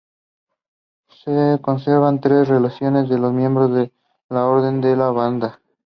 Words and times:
Se 1.23 1.59
conservan 1.61 2.21
tres 2.21 2.47
relaciones 2.47 3.07
de 3.07 3.19
miembros 3.19 3.71
de 3.75 3.93
la 4.29 4.47
Orden 4.47 4.81
de 4.81 4.95
la 4.97 5.11
Banda. 5.11 5.59